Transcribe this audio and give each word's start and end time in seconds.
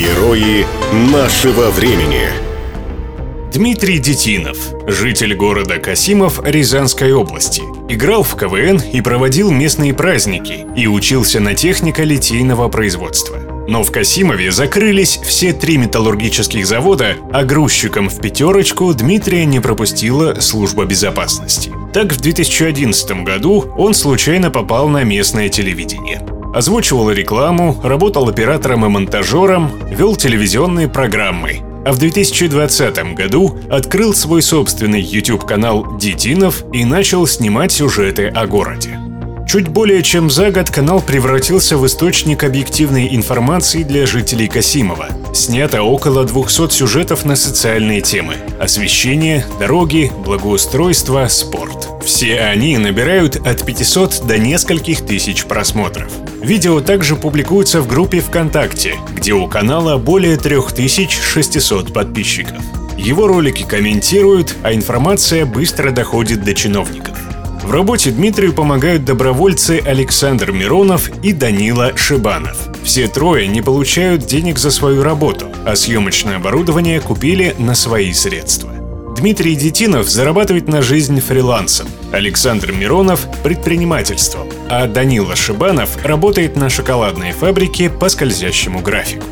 Герои 0.00 0.64
нашего 1.12 1.68
времени. 1.68 2.22
Дмитрий 3.52 3.98
Детинов, 3.98 4.56
житель 4.86 5.34
города 5.34 5.76
Касимов 5.76 6.40
Рязанской 6.42 7.12
области. 7.12 7.60
Играл 7.86 8.22
в 8.22 8.34
КВН 8.34 8.80
и 8.94 9.02
проводил 9.02 9.50
местные 9.50 9.92
праздники, 9.92 10.64
и 10.74 10.86
учился 10.86 11.38
на 11.38 11.52
техника 11.52 12.02
литейного 12.02 12.70
производства. 12.70 13.40
Но 13.68 13.82
в 13.82 13.92
Касимове 13.92 14.50
закрылись 14.50 15.20
все 15.22 15.52
три 15.52 15.76
металлургических 15.76 16.66
завода, 16.66 17.16
а 17.30 17.44
грузчиком 17.44 18.08
в 18.08 18.22
пятерочку 18.22 18.94
Дмитрия 18.94 19.44
не 19.44 19.60
пропустила 19.60 20.40
служба 20.40 20.86
безопасности. 20.86 21.74
Так 21.92 22.14
в 22.14 22.20
2011 22.22 23.22
году 23.22 23.66
он 23.76 23.92
случайно 23.92 24.50
попал 24.50 24.88
на 24.88 25.04
местное 25.04 25.50
телевидение. 25.50 26.22
Озвучивал 26.54 27.10
рекламу, 27.10 27.80
работал 27.82 28.28
оператором 28.28 28.84
и 28.84 28.88
монтажером, 28.88 29.70
вел 29.88 30.16
телевизионные 30.16 30.88
программы. 30.88 31.62
А 31.86 31.92
в 31.92 31.98
2020 31.98 33.14
году 33.14 33.56
открыл 33.70 34.12
свой 34.12 34.42
собственный 34.42 35.00
YouTube-канал 35.00 35.96
«Детинов» 35.96 36.64
и 36.72 36.84
начал 36.84 37.26
снимать 37.26 37.72
сюжеты 37.72 38.28
о 38.28 38.46
городе. 38.46 38.99
Чуть 39.50 39.66
более 39.66 40.04
чем 40.04 40.30
за 40.30 40.52
год 40.52 40.70
канал 40.70 41.00
превратился 41.00 41.76
в 41.76 41.84
источник 41.84 42.44
объективной 42.44 43.16
информации 43.16 43.82
для 43.82 44.06
жителей 44.06 44.46
Касимова. 44.46 45.08
Снято 45.34 45.82
около 45.82 46.24
200 46.24 46.70
сюжетов 46.70 47.24
на 47.24 47.34
социальные 47.34 48.00
темы– 48.00 48.36
освещение, 48.60 49.44
дороги, 49.58 50.12
благоустройство, 50.24 51.26
спорт. 51.26 51.88
Все 52.04 52.38
они 52.38 52.78
набирают 52.78 53.44
от 53.44 53.66
500 53.66 54.24
до 54.24 54.38
нескольких 54.38 55.04
тысяч 55.04 55.44
просмотров. 55.44 56.12
Видео 56.40 56.80
также 56.80 57.16
публикуются 57.16 57.80
в 57.80 57.88
группе 57.88 58.20
ВКонтакте, 58.20 58.94
где 59.16 59.32
у 59.32 59.48
канала 59.48 59.98
более 59.98 60.36
3600 60.36 61.92
подписчиков. 61.92 62.62
Его 62.96 63.26
ролики 63.26 63.64
комментируют, 63.64 64.54
а 64.62 64.72
информация 64.74 65.44
быстро 65.44 65.90
доходит 65.90 66.44
до 66.44 66.54
чиновников. 66.54 67.09
В 67.70 67.72
работе 67.72 68.10
Дмитрию 68.10 68.52
помогают 68.52 69.04
добровольцы 69.04 69.80
Александр 69.86 70.50
Миронов 70.50 71.08
и 71.22 71.32
Данила 71.32 71.96
Шибанов. 71.96 72.56
Все 72.82 73.06
трое 73.06 73.46
не 73.46 73.62
получают 73.62 74.26
денег 74.26 74.58
за 74.58 74.72
свою 74.72 75.04
работу, 75.04 75.46
а 75.64 75.76
съемочное 75.76 76.38
оборудование 76.38 76.98
купили 76.98 77.54
на 77.60 77.76
свои 77.76 78.12
средства. 78.12 78.72
Дмитрий 79.16 79.54
Детинов 79.54 80.08
зарабатывает 80.08 80.66
на 80.66 80.82
жизнь 80.82 81.20
фрилансом, 81.20 81.86
Александр 82.10 82.72
Миронов– 82.72 83.28
предпринимательством, 83.44 84.48
а 84.68 84.88
Данила 84.88 85.36
Шибанов 85.36 86.04
работает 86.04 86.56
на 86.56 86.70
шоколадной 86.70 87.30
фабрике 87.30 87.88
по 87.88 88.08
скользящему 88.08 88.80
графику. 88.80 89.26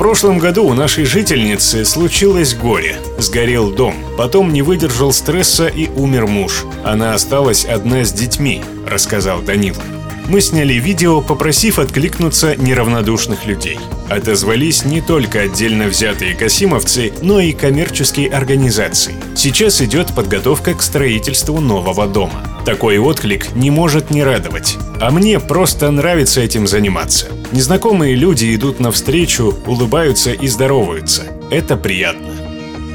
Прошлом 0.00 0.38
году 0.38 0.64
у 0.64 0.72
нашей 0.72 1.04
жительницы 1.04 1.84
случилось 1.84 2.54
горе. 2.54 2.96
Сгорел 3.18 3.70
дом, 3.70 3.94
потом 4.16 4.50
не 4.50 4.62
выдержал 4.62 5.12
стресса 5.12 5.66
и 5.66 5.90
умер 5.90 6.26
муж. 6.26 6.64
Она 6.82 7.12
осталась 7.12 7.66
одна 7.66 8.02
с 8.02 8.10
детьми, 8.10 8.62
рассказал 8.86 9.42
Данила 9.42 9.82
мы 10.30 10.40
сняли 10.40 10.74
видео, 10.74 11.20
попросив 11.20 11.80
откликнуться 11.80 12.54
неравнодушных 12.54 13.46
людей. 13.46 13.80
Отозвались 14.08 14.84
не 14.84 15.00
только 15.00 15.40
отдельно 15.40 15.88
взятые 15.88 16.36
касимовцы, 16.36 17.12
но 17.20 17.40
и 17.40 17.52
коммерческие 17.52 18.30
организации. 18.30 19.14
Сейчас 19.34 19.82
идет 19.82 20.14
подготовка 20.14 20.74
к 20.74 20.82
строительству 20.82 21.60
нового 21.60 22.06
дома. 22.06 22.46
Такой 22.64 22.98
отклик 22.98 23.56
не 23.56 23.72
может 23.72 24.10
не 24.10 24.22
радовать. 24.22 24.78
А 25.00 25.10
мне 25.10 25.40
просто 25.40 25.90
нравится 25.90 26.42
этим 26.42 26.66
заниматься. 26.66 27.28
Незнакомые 27.52 28.14
люди 28.14 28.54
идут 28.54 28.80
навстречу, 28.80 29.54
улыбаются 29.66 30.32
и 30.32 30.46
здороваются. 30.46 31.22
Это 31.50 31.78
приятно. 31.78 32.28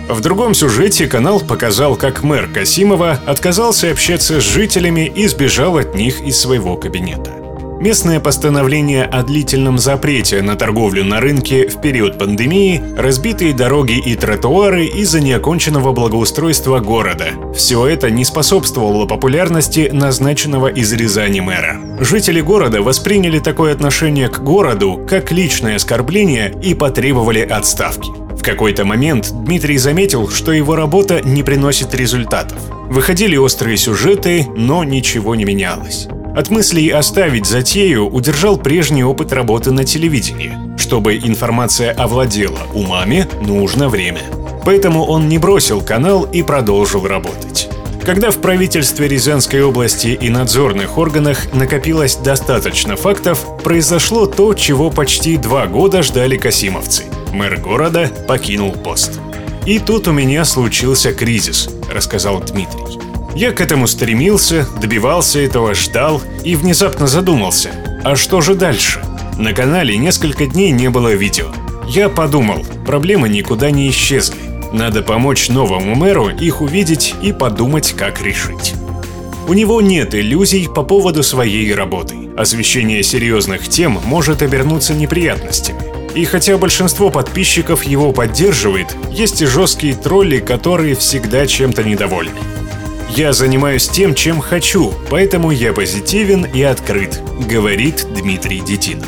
В 0.08 0.22
другом 0.22 0.54
сюжете 0.54 1.08
канал 1.08 1.40
показал, 1.40 1.96
как 1.96 2.22
мэр 2.22 2.48
Касимова 2.48 3.20
отказался 3.26 3.90
общаться 3.90 4.40
с 4.40 4.44
жителями 4.44 5.12
и 5.16 5.28
сбежал 5.28 5.78
от 5.78 5.96
них 5.96 6.22
из 6.22 6.40
своего 6.40 6.78
кабинета. 6.78 7.35
Местное 7.80 8.20
постановление 8.20 9.04
о 9.04 9.24
длительном 9.24 9.78
запрете 9.78 10.42
на 10.42 10.56
торговлю 10.56 11.04
на 11.04 11.20
рынке 11.20 11.68
в 11.68 11.82
период 11.82 12.18
пандемии, 12.18 12.82
разбитые 12.98 13.54
дороги 13.54 13.98
и 13.98 14.16
тротуары 14.16 14.86
из-за 14.86 15.20
неоконченного 15.20 15.92
благоустройства 15.92 16.80
города. 16.80 17.28
Все 17.54 17.86
это 17.86 18.10
не 18.10 18.26
способствовало 18.26 19.06
популярности 19.06 19.90
назначенного 19.92 20.68
из 20.68 20.92
Рязани 20.94 21.42
мэра. 21.42 21.80
Жители 22.00 22.42
города 22.42 22.82
восприняли 22.82 23.40
такое 23.40 23.74
отношение 23.74 24.30
к 24.30 24.40
городу 24.40 25.06
как 25.08 25.32
личное 25.32 25.76
оскорбление 25.76 26.54
и 26.64 26.74
потребовали 26.74 27.42
отставки 27.42 28.26
какой-то 28.46 28.86
момент 28.86 29.32
Дмитрий 29.34 29.80
заметил, 29.80 30.30
что 30.30 30.52
его 30.52 30.76
работа 30.76 31.20
не 31.24 31.42
приносит 31.42 31.96
результатов. 31.96 32.60
Выходили 32.90 33.36
острые 33.36 33.76
сюжеты, 33.76 34.46
но 34.56 34.84
ничего 34.84 35.34
не 35.34 35.44
менялось. 35.46 36.08
От 36.36 36.50
мыслей 36.50 36.90
оставить 36.90 37.46
затею 37.46 38.08
удержал 38.08 38.58
прежний 38.58 39.04
опыт 39.04 39.32
работы 39.32 39.72
на 39.72 39.86
телевидении. 39.86 40.54
Чтобы 40.78 41.16
информация 41.16 41.92
овладела 41.92 42.60
умами, 42.74 43.28
нужно 43.42 43.88
время. 43.88 44.22
Поэтому 44.66 45.06
он 45.06 45.30
не 45.30 45.38
бросил 45.38 45.82
канал 45.82 46.24
и 46.24 46.44
продолжил 46.44 47.08
работать. 47.08 47.70
Когда 48.04 48.30
в 48.30 48.38
правительстве 48.38 49.08
Рязанской 49.08 49.64
области 49.64 50.08
и 50.10 50.30
надзорных 50.30 50.98
органах 50.98 51.54
накопилось 51.54 52.18
достаточно 52.18 52.96
фактов, 52.96 53.46
произошло 53.64 54.28
то, 54.28 54.54
чего 54.54 54.92
почти 54.92 55.38
два 55.38 55.68
года 55.68 56.04
ждали 56.04 56.38
касимовцы– 56.38 57.04
мэр 57.36 57.58
города 57.58 58.10
покинул 58.28 58.72
пост. 58.72 59.20
«И 59.66 59.80
тут 59.80 60.08
у 60.08 60.12
меня 60.12 60.46
случился 60.46 61.14
кризис»,— 61.14 61.70
рассказал 61.92 62.40
Дмитрий. 62.40 63.15
«Я 63.36 63.52
к 63.52 63.62
этому 63.62 63.88
стремился, 63.88 64.68
добивался 64.82 65.40
этого, 65.40 65.74
ждал 65.74 66.22
и 66.44 66.56
внезапно 66.56 67.06
задумался, 67.06 67.72
а 68.04 68.16
что 68.16 68.40
же 68.40 68.56
дальше? 68.56 69.04
На 69.38 69.52
канале 69.52 69.98
несколько 69.98 70.46
дней 70.46 70.72
не 70.72 70.90
было 70.90 71.14
видео. 71.14 71.48
Я 71.88 72.08
подумал, 72.08 72.66
проблемы 72.86 73.28
никуда 73.28 73.72
не 73.72 73.90
исчезли. 73.90 74.38
Надо 74.72 75.02
помочь 75.02 75.50
новому 75.50 75.96
мэру 75.96 76.30
их 76.30 76.62
увидеть 76.62 77.14
и 77.22 77.34
подумать, 77.34 77.94
как 77.98 78.22
решить. 78.22 78.74
У 79.48 79.54
него 79.54 79.82
нет 79.82 80.16
иллюзий 80.16 80.68
по 80.68 80.84
поводу 80.84 81.22
своей 81.22 81.74
работы. 81.74 82.16
Освещение 82.38 83.04
серьезных 83.04 83.68
тем 83.70 84.00
может 84.06 84.42
обернуться 84.42 84.94
неприятностями. 84.94 85.80
И 86.16 86.26
хотя 86.26 86.58
большинство 86.58 87.10
подписчиков 87.10 87.84
его 87.84 88.12
поддерживает, 88.12 88.96
есть 89.12 89.42
и 89.42 89.46
жесткие 89.46 89.96
тролли, 89.96 90.40
которые 90.40 90.96
всегда 90.96 91.46
чем-то 91.46 91.84
недовольны. 91.84 92.40
«Я 93.10 93.34
занимаюсь 93.34 93.88
тем, 93.88 94.16
чем 94.16 94.42
хочу, 94.42 94.94
поэтому 95.10 95.52
я 95.52 95.74
позитивен 95.74 96.46
и 96.46 96.62
открыт»,— 96.64 97.22
говорит 97.50 98.08
Дмитрий 98.14 98.62
Детинов. 98.62 99.08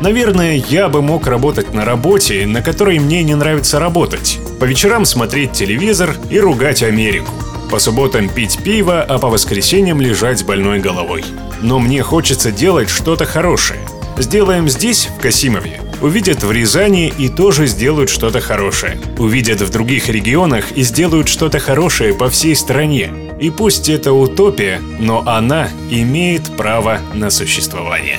Наверное, 0.00 0.54
я 0.54 0.88
бы 0.88 1.02
мог 1.02 1.26
работать 1.26 1.74
на 1.74 1.84
работе, 1.84 2.46
на 2.46 2.62
которой 2.62 3.00
мне 3.00 3.24
не 3.24 3.34
нравится 3.34 3.80
работать. 3.80 4.38
По 4.60 4.64
вечерам 4.64 5.04
смотреть 5.04 5.52
телевизор 5.52 6.14
и 6.30 6.38
ругать 6.38 6.84
Америку. 6.84 7.32
По 7.70 7.80
субботам 7.80 8.28
пить 8.28 8.62
пиво, 8.62 9.02
а 9.02 9.18
по 9.18 9.28
воскресеньям 9.28 10.00
лежать 10.00 10.38
с 10.38 10.42
больной 10.44 10.78
головой. 10.78 11.24
Но 11.60 11.80
мне 11.80 12.02
хочется 12.02 12.52
делать 12.52 12.88
что-то 12.88 13.24
хорошее. 13.24 13.80
Сделаем 14.18 14.68
здесь, 14.68 15.06
в 15.06 15.20
Касимове, 15.20 15.80
увидят 16.00 16.42
в 16.42 16.50
Рязани 16.50 17.12
и 17.18 17.28
тоже 17.28 17.66
сделают 17.66 18.10
что-то 18.10 18.40
хорошее. 18.40 19.00
Увидят 19.18 19.60
в 19.60 19.70
других 19.70 20.08
регионах 20.08 20.72
и 20.72 20.82
сделают 20.82 21.28
что-то 21.28 21.58
хорошее 21.58 22.14
по 22.14 22.30
всей 22.30 22.54
стране. 22.54 23.10
И 23.40 23.50
пусть 23.50 23.88
это 23.88 24.12
утопия, 24.12 24.80
но 24.98 25.22
она 25.26 25.68
имеет 25.90 26.56
право 26.56 27.00
на 27.14 27.30
существование. 27.30 28.18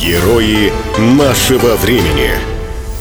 Герои 0.00 0.72
нашего 0.98 1.76
времени. 1.76 2.30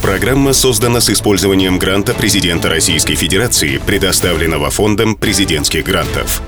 Программа 0.01 0.53
создана 0.53 0.99
с 0.99 1.09
использованием 1.09 1.77
гранта 1.77 2.13
президента 2.13 2.69
Российской 2.69 3.15
Федерации, 3.15 3.77
предоставленного 3.77 4.69
Фондом 4.69 5.15
президентских 5.15 5.85
грантов. 5.85 6.41